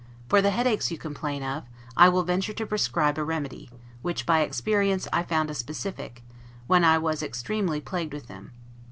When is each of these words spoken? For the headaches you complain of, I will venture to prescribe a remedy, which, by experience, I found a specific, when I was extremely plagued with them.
For 0.29 0.41
the 0.41 0.49
headaches 0.49 0.89
you 0.89 0.97
complain 0.97 1.43
of, 1.43 1.65
I 1.95 2.09
will 2.09 2.23
venture 2.23 2.53
to 2.53 2.65
prescribe 2.65 3.19
a 3.19 3.23
remedy, 3.23 3.69
which, 4.01 4.25
by 4.25 4.39
experience, 4.41 5.07
I 5.13 5.21
found 5.21 5.51
a 5.51 5.53
specific, 5.53 6.23
when 6.65 6.83
I 6.83 6.97
was 6.97 7.21
extremely 7.21 7.79
plagued 7.81 8.13
with 8.15 8.25
them. 8.27 8.51